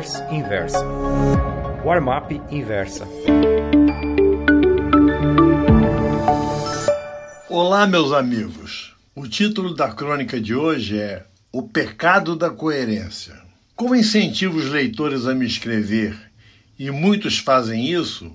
Traders 0.00 0.22
Inversa. 0.32 0.78
Warm-up 1.84 2.40
Inversa. 2.50 3.06
Olá, 7.50 7.86
meus 7.86 8.10
amigos. 8.12 8.94
O 9.14 9.28
título 9.28 9.74
da 9.74 9.92
crônica 9.92 10.40
de 10.40 10.54
hoje 10.54 10.98
é 10.98 11.24
O 11.52 11.62
Pecado 11.62 12.34
da 12.34 12.48
Coerência. 12.48 13.34
Como 13.76 13.94
incentivo 13.94 14.56
os 14.56 14.70
leitores 14.70 15.26
a 15.26 15.34
me 15.34 15.46
escrever, 15.46 16.16
e 16.78 16.90
muitos 16.90 17.38
fazem 17.38 17.92
isso, 17.92 18.34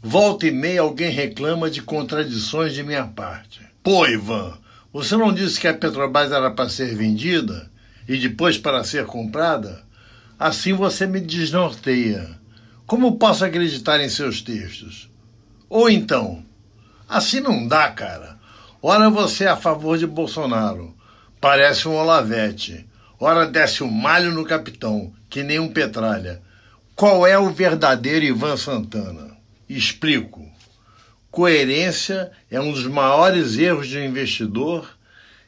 volta 0.00 0.46
e 0.46 0.50
meia 0.50 0.80
alguém 0.80 1.10
reclama 1.10 1.70
de 1.70 1.82
contradições 1.82 2.72
de 2.72 2.82
minha 2.82 3.04
parte. 3.04 3.60
Pô, 3.82 4.06
Ivan, 4.06 4.56
você 4.90 5.14
não 5.16 5.32
disse 5.32 5.60
que 5.60 5.68
a 5.68 5.74
Petrobras 5.74 6.32
era 6.32 6.50
para 6.50 6.70
ser 6.70 6.94
vendida 6.94 7.70
e 8.08 8.16
depois 8.16 8.56
para 8.56 8.82
ser 8.82 9.04
comprada? 9.04 9.91
Assim 10.44 10.72
você 10.72 11.06
me 11.06 11.20
desnorteia. 11.20 12.28
Como 12.84 13.16
posso 13.16 13.44
acreditar 13.44 14.00
em 14.00 14.08
seus 14.08 14.42
textos? 14.42 15.08
Ou 15.70 15.88
então, 15.88 16.44
assim 17.08 17.38
não 17.38 17.64
dá, 17.68 17.88
cara. 17.90 18.40
Ora 18.82 19.08
você 19.08 19.44
é 19.44 19.50
a 19.50 19.56
favor 19.56 19.96
de 19.96 20.04
Bolsonaro, 20.04 20.96
parece 21.40 21.86
um 21.86 21.94
Olavete. 21.94 22.84
Ora 23.20 23.46
desce 23.46 23.84
o 23.84 23.88
malho 23.88 24.32
no 24.32 24.44
capitão, 24.44 25.12
que 25.30 25.44
nem 25.44 25.60
um 25.60 25.72
petralha. 25.72 26.42
Qual 26.96 27.24
é 27.24 27.38
o 27.38 27.50
verdadeiro 27.50 28.24
Ivan 28.24 28.56
Santana? 28.56 29.36
Explico. 29.68 30.44
Coerência 31.30 32.32
é 32.50 32.60
um 32.60 32.72
dos 32.72 32.88
maiores 32.88 33.56
erros 33.56 33.86
de 33.86 33.96
um 33.96 34.04
investidor, 34.04 34.90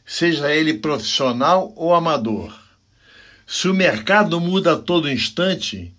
seja 0.06 0.54
ele 0.54 0.74
profissional 0.74 1.72
ou 1.74 1.92
amador. 1.92 2.63
Se 3.46 3.68
o 3.68 3.74
mercado 3.74 4.40
muda 4.40 4.72
a 4.72 4.78
todo 4.78 5.10
instante, 5.10 5.92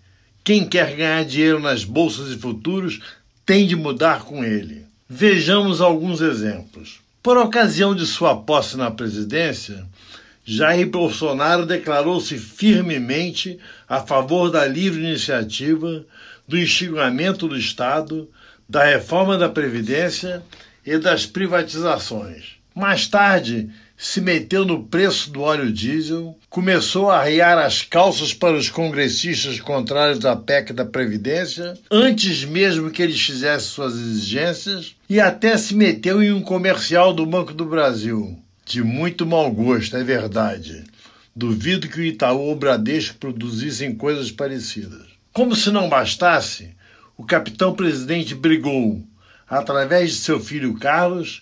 quem 0.43 0.67
quer 0.67 0.95
ganhar 0.95 1.25
dinheiro 1.25 1.59
nas 1.59 1.83
bolsas 1.83 2.31
e 2.31 2.37
futuros 2.37 3.01
tem 3.45 3.67
de 3.67 3.75
mudar 3.75 4.23
com 4.23 4.43
ele. 4.43 4.85
Vejamos 5.07 5.81
alguns 5.81 6.21
exemplos. 6.21 6.99
Por 7.21 7.37
ocasião 7.37 7.95
de 7.95 8.05
sua 8.05 8.35
posse 8.35 8.77
na 8.77 8.89
presidência, 8.89 9.85
Jair 10.43 10.87
Bolsonaro 10.87 11.65
declarou-se 11.65 12.37
firmemente 12.37 13.59
a 13.89 13.99
favor 13.99 14.51
da 14.51 14.65
livre 14.65 15.03
iniciativa, 15.03 16.05
do 16.47 16.57
extinguimento 16.57 17.47
do 17.47 17.57
Estado, 17.57 18.29
da 18.69 18.83
reforma 18.83 19.37
da 19.37 19.49
Previdência 19.49 20.43
e 20.85 20.97
das 20.99 21.25
privatizações. 21.25 22.57
Mais 22.75 23.07
tarde, 23.07 23.69
se 23.97 24.19
meteu 24.19 24.65
no 24.65 24.83
preço 24.83 25.31
do 25.31 25.39
óleo 25.39 25.71
diesel, 25.71 26.37
começou 26.49 27.09
a 27.09 27.19
arriar 27.19 27.57
as 27.57 27.81
calças 27.81 28.33
para 28.33 28.57
os 28.57 28.69
congressistas 28.69 29.61
contrários 29.61 30.25
à 30.25 30.35
PEC 30.35 30.73
da 30.73 30.83
Previdência, 30.83 31.75
antes 31.89 32.43
mesmo 32.43 32.91
que 32.91 33.01
eles 33.01 33.21
fizessem 33.21 33.69
suas 33.69 33.93
exigências, 33.93 34.93
e 35.09 35.21
até 35.21 35.55
se 35.55 35.73
meteu 35.73 36.21
em 36.21 36.33
um 36.33 36.41
comercial 36.41 37.13
do 37.13 37.25
Banco 37.25 37.53
do 37.53 37.63
Brasil. 37.63 38.37
De 38.65 38.83
muito 38.83 39.25
mau 39.25 39.49
gosto, 39.49 39.95
é 39.95 40.03
verdade. 40.03 40.83
Duvido 41.33 41.87
que 41.87 42.01
o 42.01 42.03
Itaú 42.03 42.39
ou 42.39 42.51
o 42.51 42.55
Bradesco 42.57 43.15
produzissem 43.17 43.95
coisas 43.95 44.31
parecidas. 44.31 45.05
Como 45.31 45.55
se 45.55 45.71
não 45.71 45.87
bastasse, 45.87 46.75
o 47.15 47.23
capitão-presidente 47.23 48.35
brigou, 48.35 49.01
através 49.47 50.11
de 50.11 50.17
seu 50.17 50.41
filho 50.41 50.73
Carlos, 50.73 51.41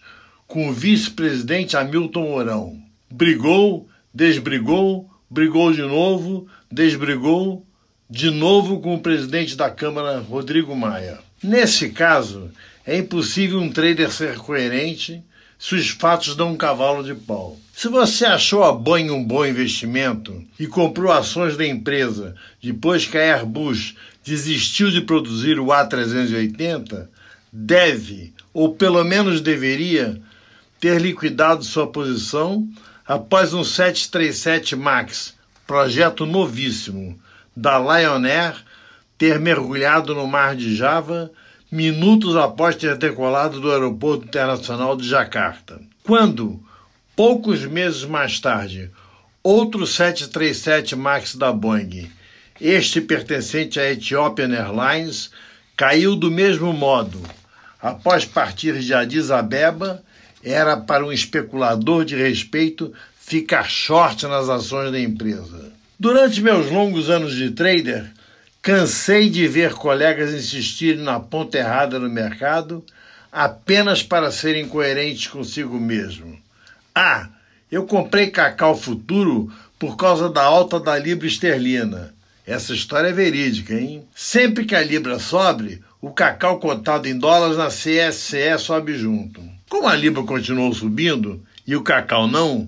com 0.53 0.69
o 0.69 0.71
vice-presidente 0.71 1.75
Hamilton 1.75 2.29
Mourão. 2.29 2.79
Brigou, 3.09 3.89
desbrigou, 4.13 5.09
brigou 5.27 5.73
de 5.73 5.81
novo, 5.81 6.47
desbrigou, 6.71 7.65
de 8.07 8.29
novo 8.29 8.79
com 8.79 8.93
o 8.93 8.99
presidente 8.99 9.55
da 9.55 9.71
Câmara, 9.71 10.19
Rodrigo 10.19 10.75
Maia. 10.75 11.17
Nesse 11.41 11.89
caso, 11.89 12.51
é 12.85 12.95
impossível 12.95 13.59
um 13.59 13.71
trader 13.71 14.11
ser 14.11 14.37
coerente 14.37 15.23
se 15.57 15.73
os 15.73 15.89
fatos 15.89 16.35
dão 16.35 16.51
um 16.51 16.55
cavalo 16.55 17.03
de 17.03 17.15
pau. 17.15 17.57
Se 17.75 17.87
você 17.87 18.23
achou 18.23 18.63
a 18.63 18.71
Boeing 18.71 19.09
um 19.09 19.23
bom 19.23 19.43
investimento 19.43 20.39
e 20.59 20.67
comprou 20.67 21.11
ações 21.11 21.57
da 21.57 21.65
empresa 21.65 22.35
depois 22.61 23.07
que 23.07 23.17
a 23.17 23.37
Airbus 23.37 23.95
desistiu 24.23 24.91
de 24.91 25.01
produzir 25.01 25.57
o 25.57 25.65
A380, 25.69 27.07
deve, 27.51 28.35
ou 28.53 28.75
pelo 28.75 29.03
menos 29.03 29.41
deveria, 29.41 30.21
ter 30.83 30.99
liquidado 30.99 31.63
sua 31.63 31.87
posição 31.87 32.67
após 33.07 33.53
um 33.53 33.63
737 33.63 34.75
MAX, 34.75 35.33
projeto 35.65 36.25
novíssimo, 36.25 37.17
da 37.55 37.79
Lion 37.79 38.25
Air, 38.25 38.53
ter 39.17 39.39
mergulhado 39.39 40.13
no 40.13 40.27
mar 40.27 40.57
de 40.57 40.75
Java 40.75 41.31
minutos 41.71 42.35
após 42.35 42.75
ter 42.75 42.97
decolado 42.97 43.61
do 43.61 43.71
Aeroporto 43.71 44.25
Internacional 44.25 44.97
de 44.97 45.07
Jacarta. 45.07 45.79
Quando, 46.03 46.61
poucos 47.15 47.65
meses 47.65 48.03
mais 48.03 48.41
tarde, 48.41 48.91
outro 49.41 49.87
737 49.87 50.97
MAX 50.97 51.35
da 51.35 51.53
Boeing, 51.53 52.11
este 52.59 52.99
pertencente 52.99 53.79
à 53.79 53.89
Ethiopian 53.89 54.53
Airlines, 54.53 55.31
caiu 55.77 56.13
do 56.13 56.29
mesmo 56.29 56.73
modo, 56.73 57.21
após 57.81 58.25
partir 58.25 58.79
de 58.79 58.93
Addis 58.93 59.31
Abeba 59.31 60.03
era 60.43 60.75
para 60.75 61.05
um 61.05 61.11
especulador 61.11 62.03
de 62.03 62.15
respeito 62.15 62.93
ficar 63.19 63.69
short 63.69 64.27
nas 64.27 64.49
ações 64.49 64.91
da 64.91 64.99
empresa. 64.99 65.71
Durante 65.97 66.41
meus 66.41 66.69
longos 66.69 67.09
anos 67.09 67.33
de 67.33 67.51
trader, 67.51 68.11
cansei 68.61 69.29
de 69.29 69.47
ver 69.47 69.73
colegas 69.73 70.33
insistirem 70.33 71.01
na 71.01 71.19
ponta 71.19 71.57
errada 71.57 71.97
no 71.97 72.09
mercado 72.09 72.83
apenas 73.31 74.03
para 74.03 74.31
serem 74.31 74.67
coerentes 74.67 75.27
consigo 75.27 75.79
mesmo. 75.79 76.37
Ah, 76.93 77.29
eu 77.71 77.85
comprei 77.85 78.27
cacau 78.29 78.77
futuro 78.77 79.51
por 79.79 79.97
causa 79.97 80.29
da 80.29 80.43
alta 80.43 80.79
da 80.79 80.97
libra 80.99 81.25
esterlina. 81.25 82.13
Essa 82.45 82.73
história 82.73 83.07
é 83.07 83.13
verídica, 83.13 83.73
hein? 83.73 84.03
Sempre 84.13 84.65
que 84.65 84.75
a 84.75 84.83
libra 84.83 85.17
sobe, 85.17 85.81
o 86.01 86.11
cacau 86.11 86.59
cotado 86.59 87.07
em 87.07 87.17
dólares 87.17 87.57
na 87.57 87.67
CSCE 87.67 88.57
sobe 88.59 88.93
junto. 88.95 89.41
Como 89.73 89.87
a 89.87 89.95
Libra 89.95 90.21
continuou 90.21 90.71
subindo 90.71 91.41
e 91.65 91.75
o 91.75 91.81
cacau 91.81 92.27
não, 92.27 92.67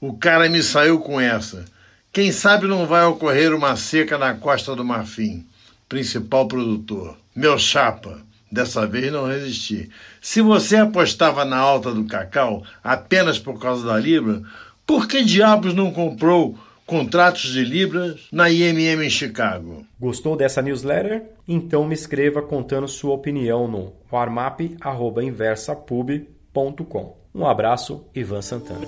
o 0.00 0.14
cara 0.14 0.48
me 0.48 0.64
saiu 0.64 0.98
com 0.98 1.20
essa. 1.20 1.64
Quem 2.12 2.32
sabe 2.32 2.66
não 2.66 2.88
vai 2.88 3.04
ocorrer 3.04 3.54
uma 3.54 3.76
seca 3.76 4.18
na 4.18 4.34
costa 4.34 4.74
do 4.74 4.84
Marfim, 4.84 5.46
principal 5.88 6.48
produtor. 6.48 7.16
Meu 7.36 7.56
chapa, 7.56 8.20
dessa 8.50 8.84
vez 8.84 9.12
não 9.12 9.28
resisti. 9.28 9.88
Se 10.20 10.42
você 10.42 10.78
apostava 10.78 11.44
na 11.44 11.56
alta 11.56 11.94
do 11.94 12.04
cacau 12.04 12.64
apenas 12.82 13.38
por 13.38 13.60
causa 13.60 13.86
da 13.86 13.96
Libra, 13.96 14.42
por 14.84 15.06
que 15.06 15.22
diabos 15.22 15.72
não 15.72 15.92
comprou 15.92 16.58
contratos 16.84 17.52
de 17.52 17.64
Libras 17.64 18.22
na 18.32 18.50
IMM 18.50 19.04
em 19.04 19.08
Chicago? 19.08 19.86
Gostou 20.00 20.36
dessa 20.36 20.60
newsletter? 20.60 21.22
Então 21.46 21.86
me 21.86 21.94
escreva 21.94 22.42
contando 22.42 22.88
sua 22.88 23.14
opinião 23.14 23.68
no 23.68 23.92
warmap.inversapub.com 24.12 26.39
um 27.34 27.46
abraço, 27.46 28.08
Ivan 28.14 28.42
Santana. 28.42 28.86